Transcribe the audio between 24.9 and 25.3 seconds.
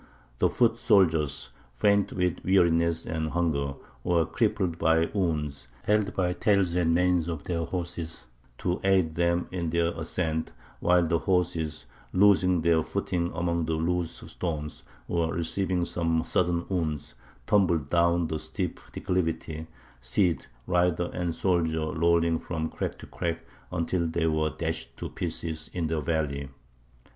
to